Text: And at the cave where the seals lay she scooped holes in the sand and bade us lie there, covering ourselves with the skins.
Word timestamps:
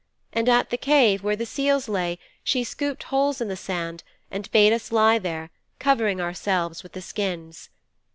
And 0.33 0.49
at 0.49 0.71
the 0.71 0.79
cave 0.79 1.21
where 1.23 1.35
the 1.35 1.45
seals 1.45 1.87
lay 1.87 2.17
she 2.43 2.63
scooped 2.63 3.03
holes 3.03 3.39
in 3.39 3.49
the 3.49 3.55
sand 3.55 4.03
and 4.31 4.49
bade 4.49 4.73
us 4.73 4.91
lie 4.91 5.19
there, 5.19 5.51
covering 5.77 6.19
ourselves 6.19 6.81
with 6.81 6.93
the 6.93 7.03
skins. 7.03 7.69